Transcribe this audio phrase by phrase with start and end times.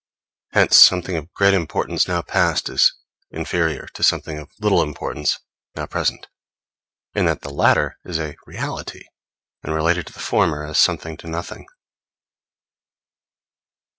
[0.53, 2.95] Hence something of great importance now past is
[3.29, 5.37] inferior to something of little importance
[5.75, 6.27] now present,
[7.13, 9.03] in that the latter is a reality,
[9.61, 11.67] and related to the former as something to nothing.